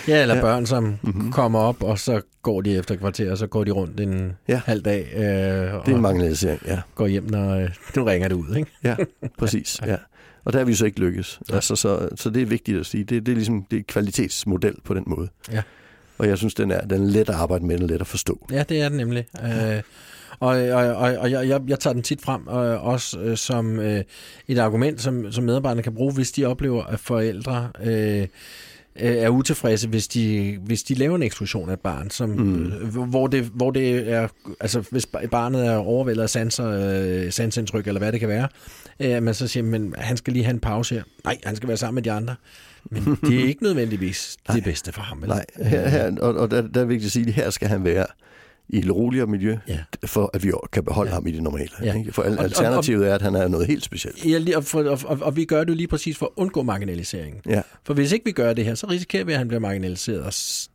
Ja, 0.09 0.23
eller 0.23 0.35
ja. 0.35 0.41
børn, 0.41 0.67
som 0.67 0.85
mm-hmm. 1.03 1.33
kommer 1.33 1.59
op, 1.59 1.83
og 1.83 1.99
så 1.99 2.21
går 2.43 2.61
de 2.61 2.77
efter 2.77 2.97
kvarter, 2.97 3.31
og 3.31 3.39
så 3.39 3.47
går 3.47 3.65
de 3.65 3.71
rundt 3.71 4.01
en 4.01 4.33
ja. 4.49 4.61
halv 4.67 4.83
dag. 4.83 5.09
Øh, 5.15 5.23
det 5.23 5.25
er 5.25 5.83
en 5.95 6.01
marginalisering, 6.01 6.61
ja. 6.67 6.81
Går 6.95 7.07
hjem, 7.07 7.25
når 7.25 7.55
øh, 7.55 7.69
nu 7.97 8.05
ringer 8.05 8.29
det 8.29 8.35
ud, 8.35 8.57
ikke? 8.57 8.71
ja, 8.85 8.97
præcis, 9.39 9.81
ja. 9.87 9.97
Og 10.45 10.53
der 10.53 10.59
har 10.59 10.67
vi 10.67 10.75
så 10.75 10.87
ikke 10.87 11.01
lykkes. 11.01 11.41
Ja. 11.51 11.55
Altså, 11.55 11.77
så, 11.77 12.09
så 12.17 12.31
det 12.31 12.43
er 12.43 12.47
vigtigt 12.47 12.79
at 12.79 12.87
sige. 12.87 13.05
Det, 13.05 13.27
det 13.27 13.33
er 13.33 13.37
ligesom 13.37 13.67
det 13.71 13.79
er 13.79 13.83
kvalitetsmodel 13.89 14.75
på 14.85 14.95
den 14.95 15.05
måde. 15.07 15.29
Ja. 15.53 15.63
Og 16.19 16.29
jeg 16.29 16.39
synes, 16.39 16.55
den 16.55 16.71
er, 16.71 16.81
den 16.81 17.03
er 17.03 17.11
let 17.11 17.29
at 17.29 17.35
arbejde 17.35 17.67
med, 17.67 17.77
den 17.77 17.85
er 17.85 17.89
let 17.89 18.01
at 18.01 18.07
forstå. 18.07 18.47
Ja, 18.51 18.63
det 18.63 18.81
er 18.81 18.89
den 18.89 18.99
nemlig. 18.99 19.27
Øh, 19.45 19.83
og, 20.41 20.57
og, 20.57 20.97
og, 20.97 21.17
og 21.19 21.31
jeg, 21.31 21.61
jeg 21.69 21.81
tager 21.81 21.95
den 21.95 22.03
tit 22.03 22.21
frem 22.23 22.49
øh, 22.49 22.87
også 22.87 23.19
øh, 23.19 23.37
som 23.37 23.81
øh, 23.81 24.05
et 24.49 24.59
argument, 24.59 25.01
som, 25.01 25.33
som 25.33 25.45
medarbejderne 25.45 25.83
kan 25.83 25.95
bruge, 25.95 26.13
hvis 26.13 26.33
de 26.33 26.45
oplever, 26.45 26.85
at 26.85 27.01
forældre 27.01 27.71
øh, 27.85 28.27
er 28.97 29.29
utilfredse, 29.29 29.89
hvis 29.89 30.09
de, 30.09 30.59
hvis 30.65 30.83
de 30.83 30.95
laver 30.95 31.17
en 31.17 31.23
eksklusion 31.23 31.69
af 31.69 31.73
et 31.73 31.81
barn, 31.81 32.11
som, 32.11 32.29
mm. 32.29 32.67
øh, 32.67 33.03
hvor, 33.03 33.27
det, 33.27 33.45
hvor 33.55 33.71
det 33.71 34.11
er, 34.13 34.29
altså 34.61 34.85
hvis 34.91 35.07
barnet 35.31 35.67
er 35.67 35.77
overvældet 35.77 36.23
af 36.23 36.31
sanser, 36.31 36.69
øh, 37.25 37.33
sansindtryk, 37.33 37.87
eller 37.87 37.99
hvad 37.99 38.13
det 38.13 38.21
kan 38.21 38.29
være, 38.29 38.49
øh, 39.01 39.23
man 39.23 39.35
så 39.35 39.49
siger, 39.49 39.65
men 39.65 39.95
han 39.99 40.17
skal 40.17 40.33
lige 40.33 40.45
have 40.45 40.55
en 40.55 40.61
pause 40.61 40.95
her. 40.95 41.03
Nej, 41.25 41.39
han 41.45 41.57
skal 41.57 41.69
være 41.69 41.77
sammen 41.77 41.95
med 41.95 42.03
de 42.03 42.13
andre. 42.13 42.35
Men 42.85 43.05
det 43.27 43.41
er 43.41 43.45
ikke 43.45 43.63
nødvendigvis 43.63 44.37
det 44.53 44.65
bedste 44.65 44.93
for 44.93 45.03
ham. 45.03 45.23
Eller? 45.23 45.35
Nej, 45.35 45.71
her, 45.71 45.89
her, 45.89 46.17
og, 46.21 46.35
og 46.35 46.51
der, 46.51 46.63
der 46.63 46.81
er 46.81 46.85
vigtigt 46.85 47.07
at 47.07 47.13
sige, 47.13 47.27
at 47.27 47.33
her 47.33 47.51
skal 47.51 47.69
han 47.69 47.85
være 47.85 48.07
i 48.73 48.79
et 48.79 48.95
roligere 48.95 49.27
miljø, 49.27 49.59
ja. 49.69 49.79
for 50.07 50.31
at 50.35 50.45
vi 50.45 50.53
kan 50.73 50.85
beholde 50.85 51.11
ja. 51.11 51.15
ham 51.15 51.27
i 51.27 51.31
det 51.31 51.43
normale. 51.43 51.69
Ja. 51.83 51.95
Ikke? 51.95 52.13
For 52.13 52.23
alternativet 52.23 53.01
og, 53.01 53.07
og, 53.07 53.11
er, 53.11 53.15
at 53.15 53.23
han 53.23 53.35
er 53.35 53.49
noget 53.49 53.67
helt 53.67 53.85
specielt. 53.85 54.27
Ja, 54.27 54.57
og, 54.57 54.65
for, 54.65 54.83
og, 54.83 54.99
og, 55.05 55.19
og 55.21 55.37
vi 55.37 55.45
gør 55.45 55.65
det 55.65 55.69
jo 55.69 55.75
lige 55.75 55.89
præcis 55.89 56.19
for 56.19 56.27
at 56.27 56.33
undgå 56.37 56.63
marginalisering. 56.63 57.41
Ja. 57.47 57.63
For 57.85 57.95
hvis 57.95 58.13
ikke 58.13 58.25
vi 58.25 58.33
gør 58.33 58.53
det 58.53 58.65
her, 58.65 58.75
så 58.75 58.87
risikerer 58.87 59.25
vi, 59.25 59.33
at 59.33 59.39
han 59.39 59.49
bliver 59.49 59.61
marginaliseret, 59.61 60.23
og 60.23 60.33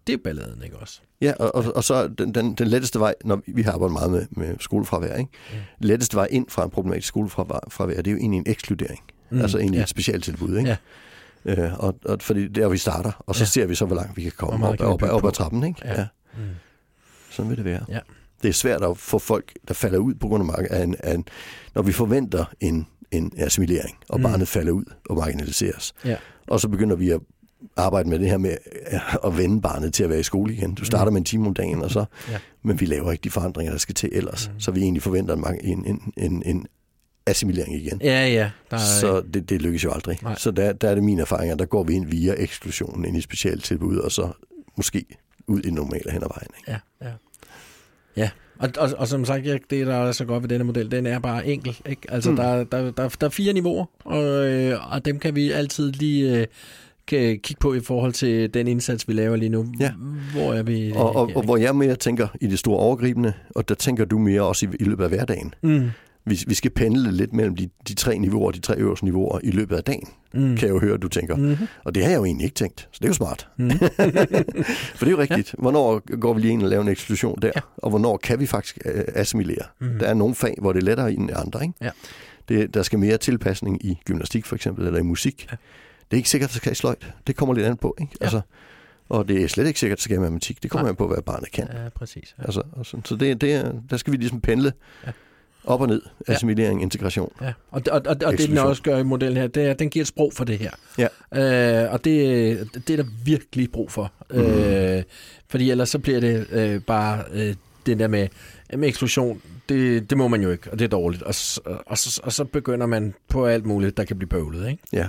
det 0.08 0.14
er 0.14 0.18
balladen, 0.24 0.64
ikke 0.64 0.78
også? 0.78 1.00
Ja, 1.22 1.34
og, 1.40 1.56
og, 1.56 1.76
og 1.76 1.84
så 1.84 2.08
den, 2.08 2.36
den, 2.36 2.54
den 2.54 2.68
letteste 2.68 3.00
vej, 3.00 3.14
når 3.26 3.42
vi 3.48 3.62
har 3.62 3.72
arbejdet 3.72 3.94
meget 3.94 4.12
med, 4.12 4.26
med 4.32 4.56
skolefravær, 4.60 5.16
ikke? 5.16 5.32
Ja. 5.54 5.58
letteste 5.80 6.16
vej 6.16 6.28
ind 6.32 6.46
fra 6.50 6.64
en 6.64 6.70
problematisk 6.70 7.08
skolefravær, 7.08 7.96
det 7.96 8.08
er 8.08 8.12
jo 8.12 8.18
egentlig 8.18 8.38
en 8.38 8.46
ekskludering. 8.48 9.00
Mm. 9.30 9.42
Altså 9.42 9.58
egentlig 9.58 9.78
ja. 9.78 9.84
et 9.84 9.90
specialtilbud. 9.90 10.58
Ikke? 10.58 10.70
Ja. 10.70 10.78
Øh, 11.46 11.84
og, 11.84 11.96
og 12.06 12.18
fordi 12.22 12.48
det 12.48 12.58
er 12.58 12.62
der, 12.62 12.70
vi 12.70 12.78
starter, 12.78 13.24
og 13.28 13.36
så 13.36 13.42
ja. 13.42 13.46
ser 13.46 13.66
vi 13.66 13.76
så, 13.76 13.86
hvor 13.86 13.96
langt 13.96 14.18
vi 14.18 14.22
kan 14.22 14.32
komme 14.38 14.68
op, 14.68 14.80
op, 14.80 15.04
op, 15.04 15.12
op 15.12 15.26
ad 15.26 15.32
trappen. 15.32 15.64
Ikke? 15.64 15.82
Ja. 15.86 16.00
ja. 16.00 16.08
Sådan 17.38 17.50
vil 17.50 17.58
det 17.58 17.66
være. 17.66 17.86
Ja. 17.90 18.00
Det 18.42 18.50
er 18.50 18.54
svært 18.54 18.84
at 18.84 18.98
få 18.98 19.20
folk, 19.20 19.54
der 19.68 19.74
falder 19.74 19.98
ud 19.98 20.14
på 20.14 20.28
grund 20.28 20.52
af, 20.70 20.84
en, 20.84 20.96
af 21.00 21.14
en, 21.14 21.26
når 21.76 21.82
vi 21.82 21.92
forventer 21.92 22.46
en, 22.60 22.88
en 23.12 23.32
assimilering, 23.38 23.98
og 24.10 24.20
mm. 24.20 24.24
barnet 24.24 24.48
falder 24.48 24.72
ud 24.72 24.84
og 25.10 25.16
marginaliseres. 25.16 25.94
Ja. 26.06 26.16
Og 26.48 26.60
så 26.60 26.70
begynder 26.70 26.96
vi 26.96 27.10
at 27.10 27.20
arbejde 27.78 28.10
med 28.10 28.20
det 28.20 28.30
her 28.30 28.38
med 28.38 28.58
at 29.26 29.38
vende 29.38 29.62
barnet 29.62 29.94
til 29.94 30.04
at 30.04 30.10
være 30.10 30.20
i 30.20 30.24
skole 30.24 30.54
igen. 30.54 30.76
Du 30.76 30.86
starter 30.86 31.10
mm. 31.10 31.14
med 31.14 31.22
en 31.22 31.26
time 31.26 31.48
om 31.48 31.54
dagen, 31.54 31.82
og 31.82 31.92
så, 31.92 32.06
ja. 32.32 32.38
men 32.64 32.80
vi 32.80 32.86
laver 32.86 33.12
ikke 33.12 33.22
de 33.22 33.30
forandringer, 33.30 33.74
der 33.74 33.80
skal 33.80 33.96
til 33.96 34.10
ellers. 34.12 34.50
Mm. 34.54 34.60
Så 34.60 34.72
vi 34.72 34.82
egentlig 34.82 35.04
forventer 35.04 35.36
en, 35.64 35.86
en, 35.86 36.14
en, 36.18 36.44
en 36.46 36.68
assimilering 37.26 37.76
igen. 37.76 38.02
Ja, 38.04 38.28
ja. 38.28 38.52
Der 38.72 38.78
er... 38.78 39.00
Så 39.02 39.24
det, 39.34 39.50
det 39.50 39.62
lykkes 39.62 39.84
jo 39.84 39.92
aldrig. 39.92 40.20
Nej. 40.24 40.36
Så 40.38 40.52
der, 40.52 40.74
der 40.74 40.90
er 40.90 40.96
det 40.96 41.04
mine 41.04 41.22
erfaringer, 41.22 41.56
der 41.56 41.66
går 41.66 41.84
vi 41.84 41.94
ind 41.94 42.06
via 42.06 42.34
eksklusionen 42.38 43.06
ind 43.06 43.18
i 43.18 43.22
specialtilbud, 43.22 43.98
og 43.98 44.12
så 44.12 44.32
måske 44.78 45.06
ud 45.48 45.62
i 45.62 45.72
normale 45.72 46.12
hen 46.12 46.24
ad 46.24 46.28
vejen. 46.28 46.50
Ikke? 46.58 46.72
Ja, 46.72 47.08
ja. 47.08 47.14
Ja, 48.18 48.30
og, 48.60 48.70
og, 48.78 48.90
og 48.98 49.08
som 49.08 49.26
sagt, 49.26 49.46
det 49.46 49.88
der 49.88 49.96
er 49.96 50.12
så 50.12 50.26
godt 50.26 50.44
ved 50.44 50.50
denne 50.50 50.64
model, 50.64 50.92
den 50.92 51.06
er 51.06 51.20
bare 51.20 51.48
enkel. 51.48 51.78
Ikke? 51.86 52.02
Altså, 52.10 52.30
mm. 52.30 52.36
der, 52.36 52.64
der, 52.64 52.92
der, 52.92 53.10
der 53.10 53.26
er 53.26 53.30
fire 53.30 53.54
niveauer, 53.54 53.86
og, 54.06 54.48
øh, 54.48 54.94
og 54.94 55.06
dem 55.06 55.20
kan 55.20 55.36
vi 55.36 55.52
altid 55.52 55.92
lige 55.92 56.40
øh, 56.40 56.46
kan 57.08 57.40
kigge 57.40 57.60
på 57.60 57.74
i 57.74 57.80
forhold 57.80 58.14
til 58.14 58.54
den 58.54 58.68
indsats, 58.68 59.08
vi 59.08 59.14
laver 59.14 59.36
lige 59.36 59.50
nu. 59.50 59.66
Ja. 59.80 59.92
Hvor 60.34 60.54
er 60.54 60.64
vi? 60.64 60.92
Og, 60.96 61.16
og, 61.16 61.32
og 61.36 61.44
hvor 61.44 61.58
jeg 61.58 61.76
mere 61.76 61.96
tænker 61.96 62.28
i 62.42 62.48
det 62.48 62.60
store 62.60 62.78
overgribende, 62.78 63.34
og 63.56 63.70
der 63.70 63.76
tænker 63.76 64.06
du 64.06 64.18
mere 64.18 64.42
også 64.42 64.66
i, 64.66 64.70
i 64.80 64.84
løbet 64.84 65.04
af 65.04 65.10
hverdagen. 65.10 65.54
Mm 65.62 65.92
vi, 66.30 66.44
vi 66.48 66.54
skal 66.54 66.72
pendle 66.72 67.12
lidt 67.12 67.34
mellem 67.34 67.56
de, 67.56 67.70
de 67.88 67.94
tre 67.94 68.18
niveauer, 68.18 68.52
de 68.52 68.60
tre 68.60 68.78
øverste 68.78 69.06
niveauer 69.06 69.40
i 69.44 69.52
løbet 69.52 69.76
af 69.76 69.84
dagen, 69.84 70.08
mm. 70.34 70.58
kan 70.58 70.68
jeg 70.68 70.74
jo 70.74 70.80
høre, 70.80 70.94
at 70.94 71.02
du 71.02 71.08
tænker. 71.08 71.36
Mm-hmm. 71.36 71.68
Og 71.84 71.96
det 71.96 72.04
har 72.04 72.10
jeg 72.10 72.18
jo 72.18 72.26
egentlig 72.26 72.46
ikke 72.46 72.56
tænkt, 72.56 72.88
så 72.92 73.00
det 73.00 73.04
er 73.04 73.10
jo 73.10 73.14
smart. 73.14 73.48
Mm. 73.58 73.72
For 74.98 75.06
det 75.06 75.08
er 75.08 75.12
jo 75.12 75.18
rigtigt. 75.18 75.54
Ja. 75.54 75.62
Hvornår 75.62 76.18
går 76.20 76.34
vi 76.34 76.42
lige 76.42 76.52
ind 76.52 76.64
og 76.64 76.70
laver 76.70 76.84
en 76.84 76.90
eksklusion 76.90 77.40
der? 77.42 77.52
Ja. 77.56 77.62
Og 77.78 77.90
hvornår 77.90 78.18
kan 78.18 78.40
vi 78.40 78.46
faktisk 78.46 78.78
uh, 78.86 78.92
assimilere? 79.16 79.66
Mm. 79.80 80.00
Der 80.00 80.08
er 80.08 80.14
nogle 80.14 80.36
fag, 80.36 80.56
hvor 80.62 80.74
det 80.74 80.80
er 80.80 80.86
lettere 80.86 81.14
end 81.14 81.30
andre. 81.36 81.64
Ikke? 81.64 81.74
Ja. 81.82 81.90
Det, 82.50 82.74
der 82.74 82.84
skal 82.84 83.00
mere 83.00 83.18
tilpasning 83.18 83.86
i 83.86 84.00
gymnastik 84.06 84.46
for 84.46 84.56
eksempel, 84.56 84.86
eller 84.86 85.00
i 85.00 85.04
musik. 85.04 85.48
Ja. 85.52 85.58
Det 86.12 86.16
er 86.16 86.18
ikke 86.18 86.30
sikkert, 86.30 86.50
at 86.50 86.54
det 86.54 86.62
skal 86.62 86.72
i 86.72 86.76
sløjt. 86.76 87.14
Det 87.28 87.36
kommer 87.36 87.56
lidt 87.56 87.66
an 87.66 87.78
på. 87.78 87.96
Ikke? 88.02 88.14
Ja. 88.22 88.26
Altså, 88.26 88.42
og 89.10 89.28
det 89.28 89.44
er 89.44 89.48
slet 89.48 89.68
ikke 89.68 89.80
sikkert, 89.80 89.96
at 89.96 89.98
det 89.98 90.04
skal 90.04 90.18
i 90.18 90.20
matematik. 90.20 90.64
Det 90.64 90.72
kommer 90.72 90.90
an 90.90 90.96
på, 90.96 91.08
hvad 91.08 91.22
barnet 91.22 91.52
kan. 91.52 91.68
Ja, 91.74 91.90
præcis. 91.90 92.36
Ja. 92.38 92.44
Altså, 92.44 92.64
altså, 92.78 92.98
så 93.06 93.16
det, 93.16 93.42
det, 93.42 93.82
der 93.90 93.98
skal 93.98 94.14
vi 94.14 94.18
ligesom 94.18 94.42
pendle. 94.42 94.74
Ja 95.06 95.12
op 95.68 95.82
og 95.82 95.88
ned, 95.88 96.02
assimilering, 96.28 96.80
ja. 96.80 96.84
integration. 96.84 97.32
Ja. 97.42 97.54
Og, 97.72 97.82
og, 97.92 98.02
og, 98.06 98.16
og 98.26 98.32
det, 98.38 98.50
den 98.50 98.58
også 98.58 98.84
gør 98.84 98.98
i 98.98 99.04
modellen 99.04 99.38
her, 99.38 99.48
det 99.48 99.66
er, 99.66 99.72
at 99.72 99.80
den 99.80 99.90
giver 99.90 100.04
et 100.04 100.08
sprog 100.08 100.34
for 100.34 100.44
det 100.44 100.58
her. 100.58 100.72
Ja. 100.98 101.84
Øh, 101.86 101.94
og 101.94 102.06
det, 102.06 102.70
det 102.88 102.90
er 103.00 103.04
der 103.04 103.10
virkelig 103.26 103.72
brug 103.72 103.92
for. 103.92 104.12
Mm. 104.32 104.40
Øh, 104.40 105.04
fordi 105.48 105.72
ellers 105.72 105.90
så 105.90 106.00
bliver 106.00 106.20
det 106.20 106.48
øh, 106.52 106.82
bare 106.82 107.24
øh, 107.34 107.56
det 107.86 108.00
der 108.00 108.08
med, 108.08 108.28
med 108.74 108.88
eksklusion, 108.88 109.42
det, 109.70 110.10
det 110.10 110.18
må 110.18 110.28
man 110.28 110.42
jo 110.42 110.52
ikke, 110.52 110.72
og 110.72 110.80
det 110.80 110.86
er 110.86 110.90
dårligt. 110.90 111.24
Og, 111.24 111.36
og, 111.66 111.84
og, 111.86 111.98
så, 111.98 112.22
og 112.24 112.34
så 112.34 112.44
begynder 112.44 112.86
man 112.86 113.14
på 113.30 113.46
alt 113.46 113.66
muligt, 113.66 113.98
der 113.98 114.04
kan 114.04 114.18
blive 114.18 114.30
bøvlet, 114.30 114.70
ikke? 114.70 114.84
Ja. 114.94 115.08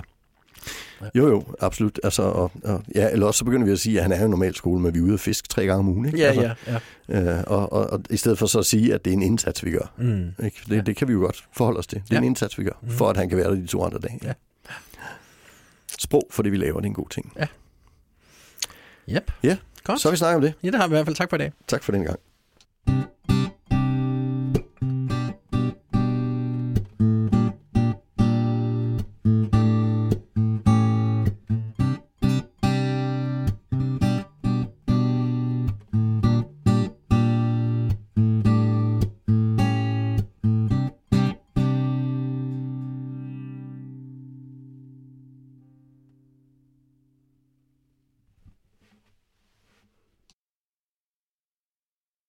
Jo, 1.15 1.27
jo, 1.27 1.43
absolut. 1.59 1.99
Altså, 2.03 2.21
og, 2.23 2.51
og, 2.63 2.83
ja, 2.95 3.09
eller 3.09 3.27
også 3.27 3.37
så 3.37 3.45
begynder 3.45 3.65
vi 3.65 3.71
at 3.71 3.79
sige, 3.79 3.97
at 3.97 4.03
han 4.03 4.11
er 4.11 4.21
jo 4.21 4.27
normal 4.27 4.55
skole, 4.55 4.81
men 4.81 4.93
vi 4.93 4.99
er 4.99 5.03
ude 5.03 5.13
og 5.13 5.19
fiske 5.19 5.47
tre 5.47 5.65
gange 5.65 5.79
om 5.79 5.87
ugen. 5.87 6.05
Ikke? 6.05 6.17
Ja, 6.17 6.25
altså, 6.25 6.55
ja, 6.67 6.79
ja. 7.09 7.37
Øh, 7.37 7.43
og, 7.47 7.73
og, 7.73 7.89
og, 7.89 8.01
i 8.09 8.17
stedet 8.17 8.37
for 8.37 8.45
så 8.45 8.59
at 8.59 8.65
sige, 8.65 8.93
at 8.93 9.05
det 9.05 9.11
er 9.11 9.17
en 9.17 9.23
indsats, 9.23 9.65
vi 9.65 9.71
gør. 9.71 9.93
Mm. 9.97 10.45
Ikke? 10.45 10.61
Det, 10.69 10.75
ja. 10.75 10.81
det 10.81 10.95
kan 10.95 11.07
vi 11.07 11.13
jo 11.13 11.19
godt 11.19 11.45
forholde 11.55 11.79
os 11.79 11.87
til. 11.87 11.97
Det 11.97 12.11
er 12.11 12.15
ja. 12.15 12.17
en 12.17 12.23
indsats, 12.23 12.57
vi 12.57 12.63
gør, 12.63 12.79
mm. 12.81 12.89
for 12.89 13.09
at 13.09 13.17
han 13.17 13.29
kan 13.29 13.37
være 13.37 13.49
der 13.49 13.55
de 13.55 13.67
to 13.67 13.83
andre 13.83 13.99
dage. 13.99 14.19
Ja. 14.23 14.33
Sprog 15.99 16.27
for 16.31 16.43
det, 16.43 16.51
vi 16.51 16.57
laver, 16.57 16.79
det 16.79 16.85
er 16.85 16.89
en 16.89 16.93
god 16.93 17.09
ting. 17.09 17.33
Ja. 17.39 17.47
Yep. 19.09 19.31
Ja, 19.43 19.57
Godt. 19.83 20.01
så 20.01 20.07
har 20.07 20.11
vi 20.11 20.17
snakket 20.17 20.35
om 20.35 20.41
det. 20.41 20.53
Ja, 20.63 20.67
det 20.67 20.75
har 20.75 20.87
vi 20.87 20.91
i 20.91 20.95
hvert 20.95 21.05
fald. 21.05 21.15
Tak 21.15 21.29
for 21.29 21.37
det. 21.37 21.53
Tak 21.67 21.83
for 21.83 21.91
den 21.91 22.03
gang. 22.03 22.19